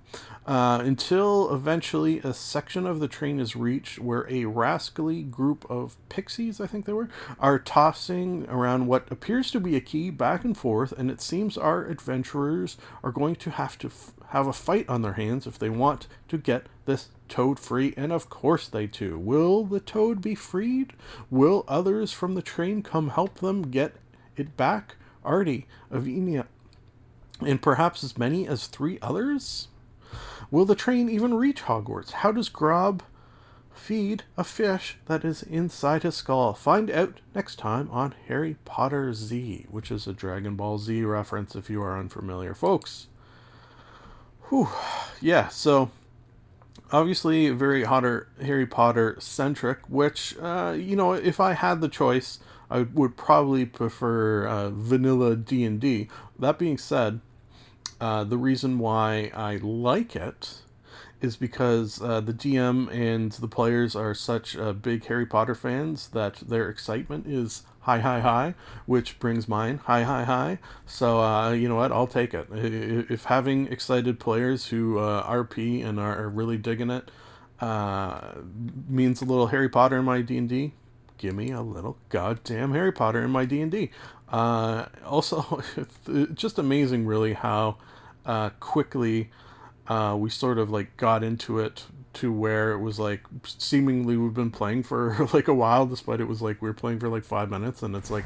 [0.46, 5.96] Uh, until eventually a section of the train is reached where a rascally group of
[6.10, 7.08] pixies, I think they were,
[7.40, 11.56] are tossing around what appears to be a key back and forth, and it seems
[11.56, 15.58] our adventurers are going to have to f- have a fight on their hands if
[15.58, 19.18] they want to get this toad free, and of course they do.
[19.18, 20.92] Will the toad be freed?
[21.30, 23.94] Will others from the train come help them get
[24.36, 24.96] it back?
[25.24, 26.46] Artie, Avinia,
[27.46, 29.68] and perhaps as many as three others?
[30.50, 32.12] Will the train even reach Hogwarts?
[32.12, 33.02] How does Grob
[33.72, 36.54] feed a fish that is inside his skull?
[36.54, 41.56] Find out next time on Harry Potter Z, which is a Dragon Ball Z reference
[41.56, 43.08] if you are unfamiliar, folks.
[44.48, 44.68] Whew.
[45.20, 45.90] Yeah, so
[46.92, 52.38] obviously very hotter Harry Potter centric, which uh, you know, if I had the choice,
[52.70, 56.08] I would probably prefer uh, vanilla D and D.
[56.38, 57.20] That being said,
[58.04, 60.60] uh, the reason why I like it
[61.22, 66.08] is because uh, the DM and the players are such uh, big Harry Potter fans
[66.08, 70.58] that their excitement is high, high, high, which brings mine high, high, high.
[70.84, 71.92] So uh, you know what?
[71.92, 72.46] I'll take it.
[72.52, 77.10] If having excited players who uh, RP and are really digging it
[77.58, 78.32] uh,
[78.86, 80.74] means a little Harry Potter in my D and D,
[81.16, 83.90] give me a little goddamn Harry Potter in my D and D.
[84.28, 85.62] Also,
[86.34, 87.78] just amazing, really, how
[88.26, 89.30] uh, quickly
[89.88, 91.84] uh, we sort of like got into it
[92.14, 96.28] to where it was like seemingly we've been playing for like a while, despite it
[96.28, 98.24] was like we were playing for like five minutes, and it's like.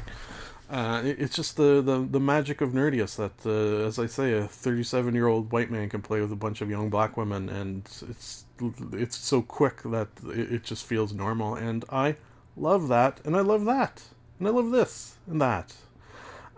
[0.71, 4.47] Uh, it's just the, the, the magic of nerdiest that, uh, as I say, a
[4.47, 7.89] 37 year old white man can play with a bunch of young black women, and
[8.07, 8.45] it's
[8.93, 11.55] it's so quick that it, it just feels normal.
[11.55, 12.17] And I
[12.55, 14.03] love that, and I love that,
[14.37, 15.73] and I love this and that.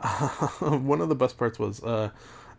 [0.60, 1.82] one of the best parts was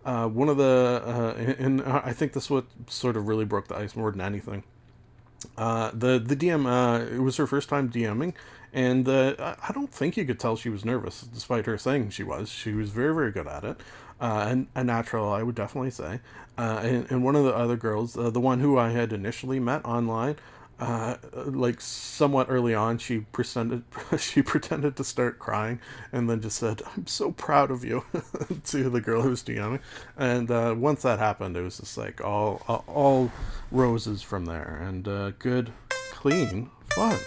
[0.04, 3.76] uh, one of the, uh, and I think this what sort of really broke the
[3.76, 4.64] ice more than anything.
[5.56, 8.32] Uh, the the DM, uh, it was her first time DMing,
[8.72, 12.10] and uh, I- I don't think you could tell she was nervous, despite her saying
[12.10, 12.48] she was.
[12.48, 13.80] She was very very good at it,
[14.20, 16.20] uh, and a natural, I would definitely say.
[16.56, 19.58] Uh, and, and one of the other girls, uh, the one who I had initially
[19.58, 20.36] met online,
[20.80, 23.84] uh, like somewhat early on, she pretended
[24.18, 25.80] she pretended to start crying,
[26.12, 28.04] and then just said, "I'm so proud of you"
[28.66, 29.80] to the girl who was DMing.
[30.16, 33.30] And uh, once that happened, it was just like all all,
[33.70, 35.72] roses from there, and uh, good,
[36.10, 37.18] clean fun.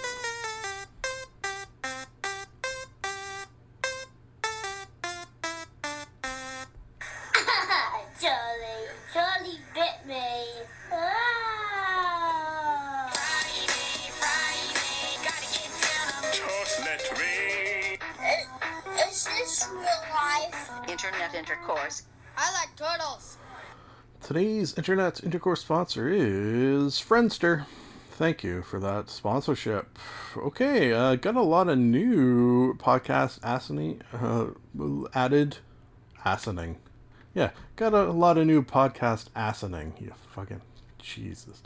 [24.75, 27.65] Today's internet intercourse sponsor is Friendster.
[28.11, 29.97] Thank you for that sponsorship.
[30.35, 34.47] Okay, uh, got a lot of new podcast assining, uh,
[35.13, 35.59] added
[36.25, 36.75] assining.
[37.33, 39.93] Yeah, got a, lot of new podcast assining.
[39.97, 40.61] You fucking
[40.99, 41.63] Jesus.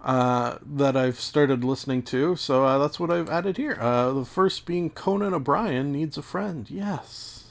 [0.00, 3.78] Uh, that I've started listening to, so uh, that's what I've added here.
[3.80, 6.68] Uh, the first being Conan O'Brien needs a friend.
[6.68, 7.50] Yes,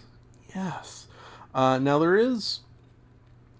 [0.53, 1.07] yes.
[1.55, 2.59] Uh, now there is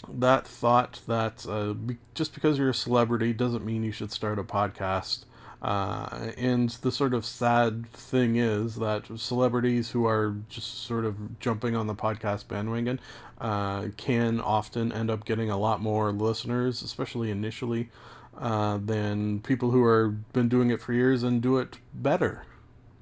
[0.10, 4.40] that thought that uh, be- just because you're a celebrity doesn't mean you should start
[4.40, 5.26] a podcast.
[5.62, 11.40] Uh, and the sort of sad thing is that celebrities who are just sort of
[11.40, 13.00] jumping on the podcast bandwagon
[13.40, 17.90] uh, can often end up getting a lot more listeners, especially initially,
[18.38, 22.44] uh, than people who are been doing it for years and do it better.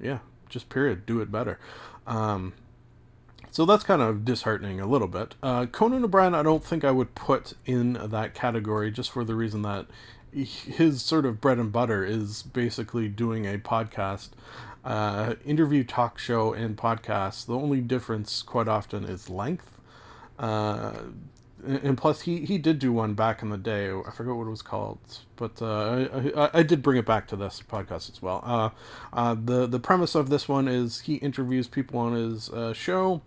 [0.02, 1.60] Yeah, just period, do it better.
[2.08, 2.54] Um,
[3.52, 5.36] so that's kind of disheartening a little bit.
[5.42, 9.36] Uh, Conan O'Brien, I don't think I would put in that category just for the
[9.36, 9.88] reason that
[10.32, 14.30] his sort of bread and butter is basically doing a podcast,
[14.86, 17.48] uh, interview talk show, and podcast.
[17.48, 19.80] The only difference quite often is length.
[20.38, 20.94] Uh,
[21.66, 23.92] and plus, he, he did do one back in the day.
[23.92, 25.00] I forget what it was called,
[25.36, 28.42] but uh, I, I, I did bring it back to this podcast as well.
[28.46, 28.70] Uh,
[29.12, 33.22] uh, the the premise of this one is he interviews people on his uh, show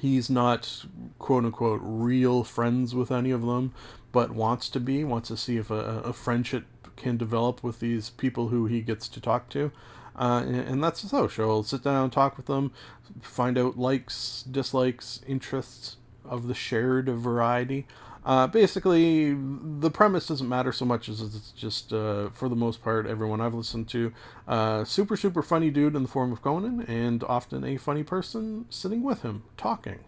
[0.00, 0.84] he's not
[1.18, 3.72] quote unquote real friends with any of them,
[4.12, 6.64] but wants to be, wants to see if a, a friendship
[6.96, 9.72] can develop with these people who he gets to talk to.
[10.16, 11.26] Uh, and, and that's so.
[11.26, 12.72] She'll sit down, talk with them,
[13.20, 17.86] find out likes, dislikes, interests, of the shared variety.
[18.24, 22.82] Uh, basically, the premise doesn't matter so much as it's just, uh, for the most
[22.82, 24.12] part, everyone I've listened to,
[24.48, 28.64] uh, super, super funny dude in the form of Conan, and often a funny person
[28.70, 30.00] sitting with him, talking.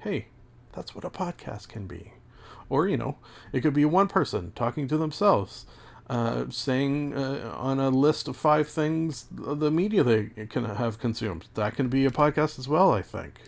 [0.00, 0.26] Hey,
[0.72, 2.12] that's what a podcast can be.
[2.68, 3.16] Or, you know,
[3.52, 5.64] it could be one person talking to themselves,
[6.10, 11.46] uh, saying uh, on a list of five things the media they can have consumed.
[11.54, 13.40] That can be a podcast as well, I think.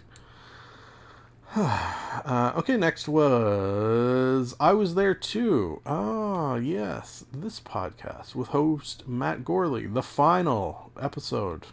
[1.56, 5.80] uh, okay, next was I Was There Too.
[5.86, 11.66] Ah, yes, this podcast with host Matt Gourley, the final episode.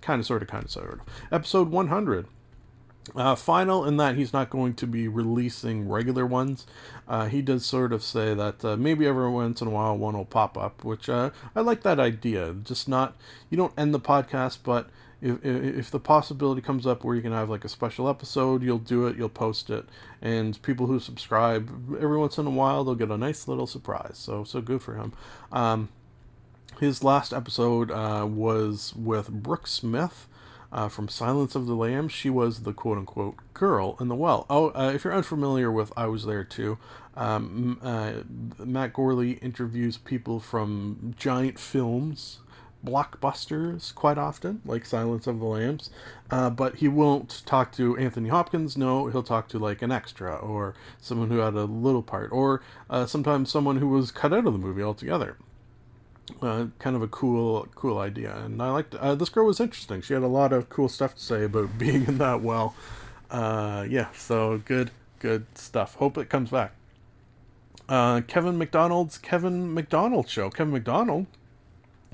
[0.00, 1.00] Kind of, sort of, kind of, sort of.
[1.32, 2.26] Episode 100.
[3.16, 6.64] Uh, final in that he's not going to be releasing regular ones.
[7.08, 10.16] Uh, he does sort of say that uh, maybe every once in a while one
[10.16, 12.54] will pop up, which uh, I like that idea.
[12.62, 13.16] Just not,
[13.50, 14.88] you don't end the podcast, but
[15.22, 18.78] if, if the possibility comes up where you can have like a special episode, you'll
[18.78, 19.86] do it, you'll post it,
[20.20, 24.14] and people who subscribe every once in a while they'll get a nice little surprise.
[24.18, 25.12] So so good for him.
[25.52, 25.88] Um,
[26.80, 30.26] his last episode uh, was with Brooke Smith.
[30.74, 32.12] Uh, from Silence of the Lambs.
[32.12, 34.46] She was the quote unquote girl in the well.
[34.48, 36.78] Oh, uh, if you're unfamiliar with I Was There Too,
[37.14, 38.12] um, uh,
[38.58, 42.38] Matt Gourley interviews people from giant films
[42.84, 45.90] blockbusters quite often, like Silence of the Lambs,
[46.30, 48.76] uh, but he won't talk to Anthony Hopkins.
[48.76, 52.62] No, he'll talk to like an extra or someone who had a little part, or
[52.90, 55.36] uh, sometimes someone who was cut out of the movie altogether.
[56.40, 58.94] Uh, kind of a cool, cool idea, and I liked.
[58.94, 60.02] Uh, this girl was interesting.
[60.02, 62.74] She had a lot of cool stuff to say about being in that well.
[63.30, 65.96] Uh, yeah, so good, good stuff.
[65.96, 66.74] Hope it comes back.
[67.88, 70.48] Uh, Kevin McDonald's Kevin McDonald show.
[70.50, 71.26] Kevin McDonald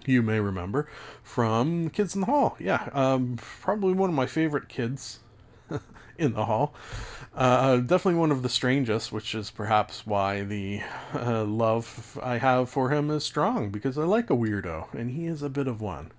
[0.07, 0.89] you may remember
[1.23, 2.57] from Kids in the Hall.
[2.59, 5.21] Yeah, um, probably one of my favorite kids
[6.19, 6.75] in the hall.
[7.35, 10.83] Uh, definitely one of the strangest, which is perhaps why the
[11.15, 15.27] uh, love I have for him is strong, because I like a weirdo, and he
[15.27, 16.11] is a bit of one.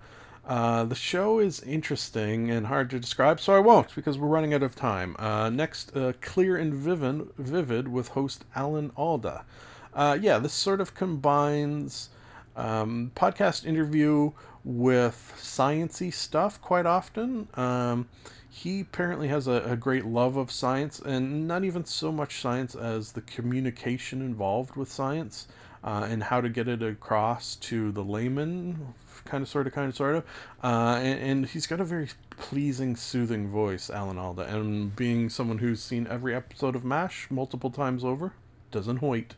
[0.45, 4.53] Uh, the show is interesting and hard to describe, so I won't because we're running
[4.53, 5.15] out of time.
[5.19, 9.45] Uh, next, uh, Clear and Vivid, Vivid with host Alan Alda.
[9.93, 12.09] Uh, yeah, this sort of combines
[12.55, 14.31] um, podcast interview
[14.63, 17.47] with sciency stuff quite often.
[17.55, 18.09] Um,
[18.49, 22.75] he apparently has a, a, great love of science, and not even so much science
[22.75, 25.47] as the communication involved with science
[25.83, 28.93] uh, and how to get it across to the layman,
[29.25, 30.23] kind of, sort of, kind of, sort of.
[30.63, 34.43] Uh, and, and, he's got a very pleasing, soothing voice, Alan Alda.
[34.43, 38.33] And being someone who's seen every episode of MASH multiple times over,
[38.71, 39.35] doesn't hoit.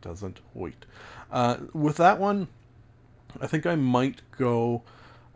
[0.00, 0.84] Doesn't hoit.
[1.32, 2.46] Uh, with that one,
[3.40, 4.82] I think I might go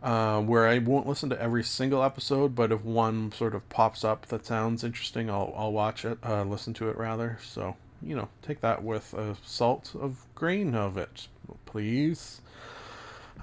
[0.03, 4.03] uh, where I won't listen to every single episode, but if one sort of pops
[4.03, 7.39] up that sounds interesting, I'll I'll watch it, uh, listen to it rather.
[7.43, 11.27] So you know, take that with a salt of grain of it,
[11.65, 12.41] please.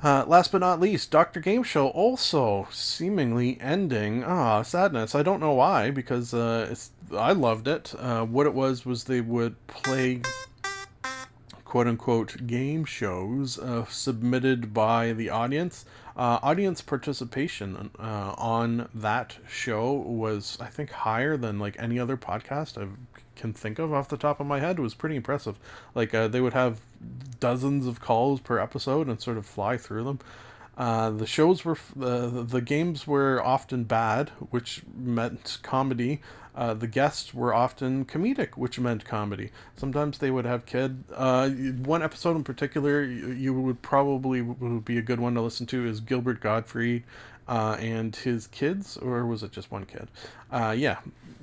[0.02, 4.22] Uh, last but not least, Doctor Game Show also seemingly ending.
[4.22, 5.14] Ah, sadness.
[5.14, 7.94] I don't know why because uh, it's I loved it.
[7.98, 10.22] Uh, what it was was they would play
[11.74, 15.84] quote unquote game shows uh, submitted by the audience.
[16.16, 22.16] Uh, audience participation uh, on that show was, I think, higher than like any other
[22.16, 22.86] podcast I
[23.34, 24.78] can think of off the top of my head.
[24.78, 25.58] It was pretty impressive.
[25.96, 26.78] Like uh, they would have
[27.40, 30.20] dozens of calls per episode and sort of fly through them.
[30.76, 36.20] Uh, the shows were the the games were often bad, which meant comedy.
[36.56, 39.50] Uh, the guests were often comedic, which meant comedy.
[39.76, 41.02] Sometimes they would have kid.
[41.12, 45.40] Uh, one episode in particular, you, you, would probably would be a good one to
[45.40, 47.02] listen to is Gilbert Gottfried
[47.48, 50.08] uh, and his kids, or was it just one kid?
[50.50, 50.98] Uh, yeah.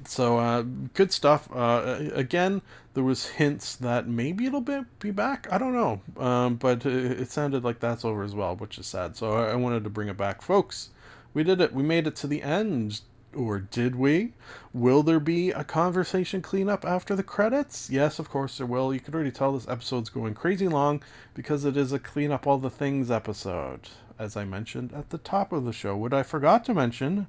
[0.06, 1.48] So uh, good stuff.
[1.54, 2.62] Uh, again,
[2.94, 5.48] there was hints that maybe it'll be, be back.
[5.52, 8.88] I don't know, um, but it, it, sounded like that's over as well, which is
[8.88, 9.16] sad.
[9.16, 10.90] So I, I wanted to bring it back, folks.
[11.34, 11.74] We did it.
[11.74, 13.02] We made it to the end
[13.36, 14.34] or did we?
[14.74, 17.90] Will there be a conversation cleanup after the credits?
[17.90, 18.94] Yes, of course there will.
[18.94, 21.02] You can already tell this episode's going crazy long
[21.34, 23.90] because it is a clean up all the things episode,
[24.22, 25.98] as I mentioned at the top of the show.
[25.98, 27.26] What I forgot to mention,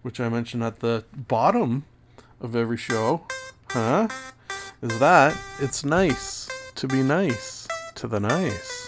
[0.00, 1.84] which I mentioned at the bottom
[2.40, 3.26] of every show,
[3.68, 4.08] huh?
[4.80, 8.87] Is that it's nice to be nice to the nice.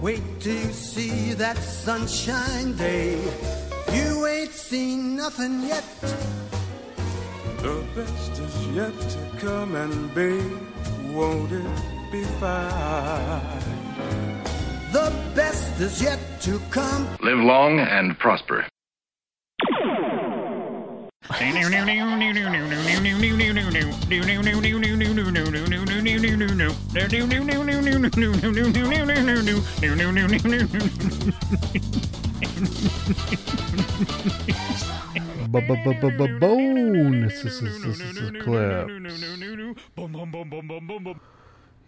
[0.00, 3.20] Wait till you see that sunshine day.
[3.92, 5.84] You ain't seen nothing yet.
[7.58, 10.58] The best is yet to come, and babe,
[11.12, 13.40] won't it be fine?
[14.90, 17.06] The best is yet to come.
[17.20, 18.64] Live long and prosper.
[36.40, 37.44] Bonus
[38.42, 38.90] clips.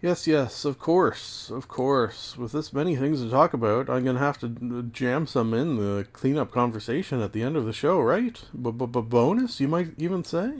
[0.03, 2.37] Yes, yes, of course, of course.
[2.37, 6.05] With this many things to talk about, I'm gonna have to jam some in the
[6.11, 8.37] cleanup conversation at the end of the show, right?
[8.53, 10.55] Bonus, you might even say.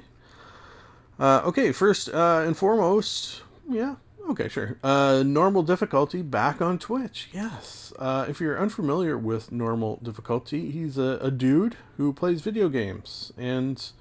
[1.20, 3.96] Uh, okay, first uh, and foremost, yeah,
[4.30, 4.78] okay, sure.
[4.82, 7.28] Uh, normal difficulty back on Twitch.
[7.34, 7.92] Yes.
[8.00, 13.34] Uh, if you're unfamiliar with normal difficulty, he's a, a dude who plays video games,
[13.38, 13.92] and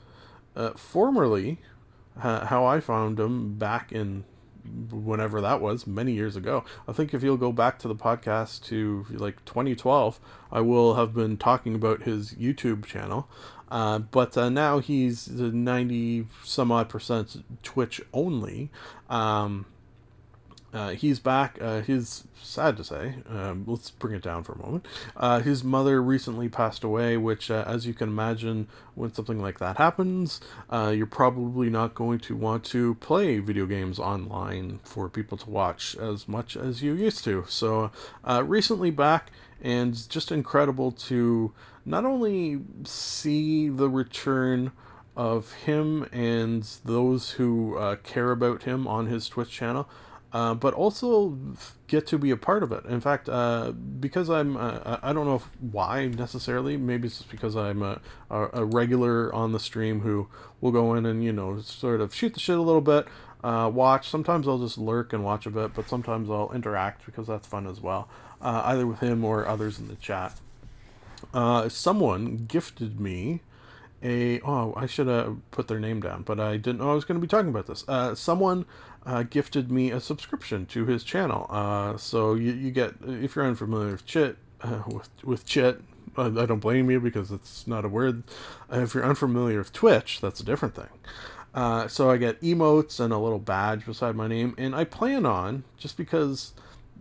[0.55, 1.59] uh, formerly,
[2.23, 4.23] uh, how I found him back in
[4.91, 6.65] whenever that was many years ago.
[6.87, 11.15] I think if you'll go back to the podcast to like 2012 i will have
[11.15, 13.29] been talking about his youtube channel.
[13.71, 18.71] Uh, but uh, now he's 90 some odd percent twitch only.
[19.09, 19.65] Um,
[20.73, 21.59] uh, he's back.
[21.61, 23.17] Uh, his sad to say.
[23.29, 24.87] Um, let's bring it down for a moment.
[25.17, 29.59] Uh, his mother recently passed away, which, uh, as you can imagine, when something like
[29.59, 35.09] that happens, uh, you're probably not going to want to play video games online for
[35.09, 37.45] people to watch as much as you used to.
[37.49, 37.91] So,
[38.25, 41.53] uh, recently back, and just incredible to
[41.85, 44.73] not only see the return
[45.17, 49.89] of him and those who uh, care about him on his Twitch channel,
[50.33, 51.39] uh, but also
[51.89, 52.85] get to be a part of it.
[52.87, 56.77] In fact, uh, because I'm, uh, I don't know why necessarily.
[56.77, 60.29] Maybe it's just because I'm a, a regular on the stream who
[60.61, 63.07] will go in and you know sort of shoot the shit a little bit,
[63.45, 64.09] uh, watch.
[64.09, 67.67] Sometimes I'll just lurk and watch a bit, but sometimes I'll interact because that's fun
[67.67, 68.09] as well,
[68.41, 70.41] uh, either with him or others in the chat.
[71.71, 73.41] Someone gifted me
[74.03, 77.05] a oh I should have put their name down, but I didn't know I was
[77.05, 77.85] going to be talking about this.
[77.87, 78.65] Uh, someone
[79.05, 81.47] uh, gifted me a subscription to his channel.
[81.51, 85.81] Uh, so you, you get if you're unfamiliar with Chit uh, with with Chit,
[86.17, 88.23] I, I don't blame you because it's not a word.
[88.73, 90.89] Uh, if you're unfamiliar with Twitch, that's a different thing.
[91.55, 95.27] Uh, so I get emotes and a little badge beside my name, and I plan
[95.27, 96.55] on just because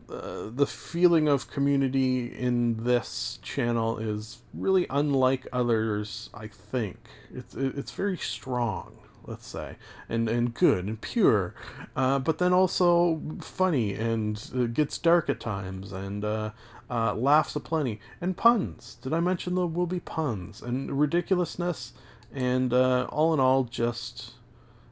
[0.09, 6.29] uh, the feeling of community in this channel is really unlike others.
[6.33, 6.97] I think
[7.33, 9.75] it's it's very strong, let's say,
[10.09, 11.53] and and good and pure,
[11.95, 16.23] uh, but then also funny and it gets dark at times and.
[16.23, 16.51] Uh,
[16.89, 18.97] uh, laughs aplenty and puns.
[19.01, 21.93] Did I mention there will be puns and ridiculousness?
[22.33, 24.33] And uh, all in all, just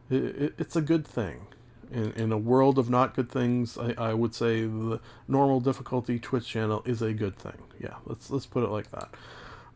[0.10, 1.48] it, it's a good thing
[1.92, 6.20] in, in a world of not good things, I, I would say the normal difficulty
[6.20, 7.58] Twitch channel is a good thing.
[7.80, 9.10] Yeah, let's let's put it like that.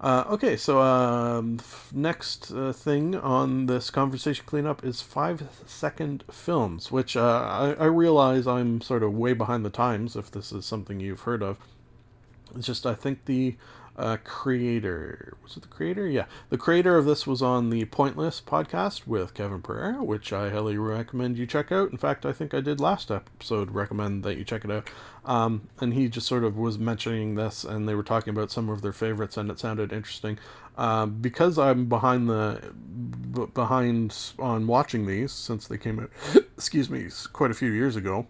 [0.02, 1.60] Uh, okay, so um,
[1.94, 7.86] next uh, thing on this conversation cleanup is five second films, which uh, I, I
[7.86, 11.58] realize I'm sort of way behind the times if this is something you've heard of.
[12.56, 13.56] It's just I think the
[13.96, 16.08] uh, creator was it the creator?
[16.08, 20.50] Yeah, the creator of this was on the Pointless podcast with Kevin Pereira, which I
[20.50, 21.92] highly recommend you check out.
[21.92, 24.90] In fact, I think I did last episode recommend that you check it out.
[25.26, 28.70] Um, and he just sort of was mentioning this, and they were talking about some
[28.70, 30.40] of their favorites, and it sounded interesting.
[30.76, 32.74] Uh, because I'm behind the
[33.32, 36.10] b- behind on watching these since they came out,
[36.58, 38.28] excuse me, quite a few years ago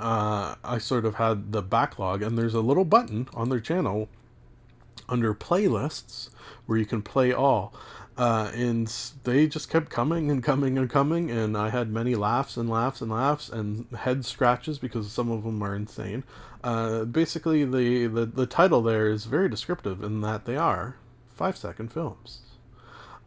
[0.00, 4.08] uh, I sort of had the backlog, and there's a little button on their channel
[5.08, 6.30] under playlists
[6.66, 7.74] where you can play all.
[8.16, 8.92] Uh, and
[9.22, 13.00] they just kept coming and coming and coming, and I had many laughs and laughs
[13.00, 16.24] and laughs and head scratches because some of them are insane.
[16.64, 20.96] Uh, basically, the, the, the title there is very descriptive in that they are
[21.28, 22.40] five second films.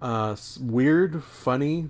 [0.01, 1.89] Uh, weird, funny,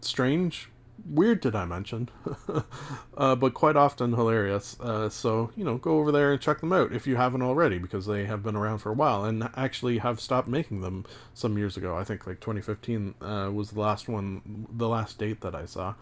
[0.00, 0.70] strange,
[1.06, 2.08] weird did I mention,
[3.16, 4.78] uh, but quite often hilarious.
[4.80, 7.78] Uh, so you know, go over there and check them out if you haven't already,
[7.78, 11.58] because they have been around for a while and actually have stopped making them some
[11.58, 11.96] years ago.
[11.96, 15.94] I think like 2015 uh, was the last one, the last date that I saw.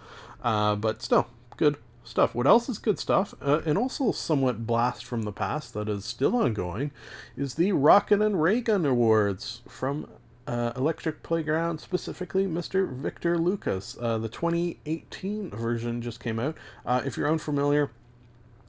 [0.42, 1.26] Uh, but still,
[1.56, 2.34] good stuff.
[2.34, 6.04] What else is good stuff, uh, and also somewhat blast from the past that is
[6.04, 6.90] still ongoing,
[7.36, 10.08] is the Rocket and Raygun Awards from
[10.46, 12.88] uh, Electric Playground, specifically Mr.
[12.88, 13.96] Victor Lucas.
[14.00, 16.56] Uh, the 2018 version just came out.
[16.84, 17.90] Uh, if you're unfamiliar,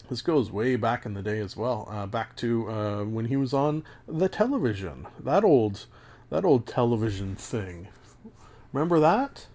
[0.10, 3.36] this goes way back in the day as well, uh, back to uh, when he
[3.36, 5.08] was on the television.
[5.20, 5.86] That old,
[6.30, 7.90] that old television thing.
[8.72, 9.48] Remember that?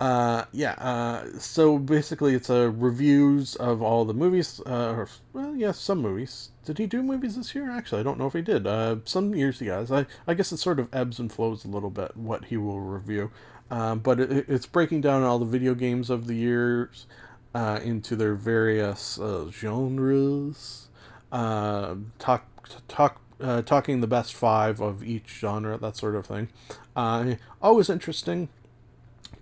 [0.00, 0.72] Uh, yeah.
[0.72, 4.60] Uh, so basically, it's a reviews of all the movies.
[4.66, 6.50] Uh, or, well, yes, yeah, some movies.
[6.64, 7.70] Did he do movies this year?
[7.70, 8.66] Actually, I don't know if he did.
[8.66, 9.90] Uh, some years he has.
[9.90, 12.80] I, I guess it sort of ebbs and flows a little bit what he will
[12.80, 13.30] review.
[13.70, 17.06] Um, but it, it's breaking down all the video games of the years
[17.54, 20.88] uh, into their various uh, genres.
[21.32, 22.44] Uh, talk
[22.86, 26.48] talk uh, talking the best five of each genre, that sort of thing.
[26.94, 28.48] Uh, always interesting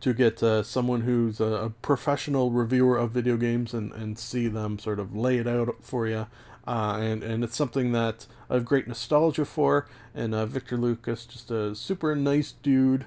[0.05, 4.49] to get uh, someone who's a, a, professional reviewer of video games and, and see
[4.49, 6.27] them sort of lay it out for you.
[6.67, 9.89] Uh, and, and it's something that I have great nostalgia for.
[10.15, 13.07] And uh, Victor Lucas, just a super nice dude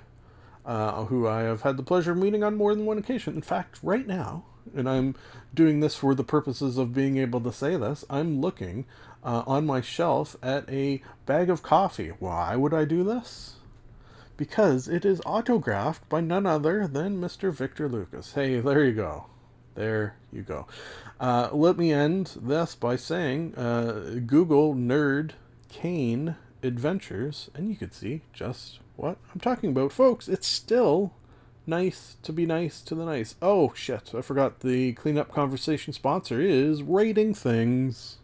[0.65, 3.35] uh, who I have had the pleasure of meeting on more than one occasion.
[3.35, 4.45] In fact, right now,
[4.75, 5.13] and I'm
[5.53, 8.87] doing this for the purposes of being able to say this, I'm looking
[9.23, 12.09] uh, on my shelf at a bag of coffee.
[12.17, 13.56] Why would I do this?
[14.37, 17.51] Because it is autographed by none other than Mr.
[17.51, 18.33] Victor Lucas.
[18.33, 19.25] Hey, there you go.
[19.75, 20.67] There you go.
[21.19, 25.31] Uh, let me end this by saying uh, Google Nerd
[25.69, 29.91] Kane Adventures, and you can see just what I'm talking about.
[29.91, 31.13] Folks, it's still
[31.67, 33.35] nice to be nice to the nice.
[33.41, 38.17] Oh, shit, I forgot the cleanup conversation sponsor is Rating Things.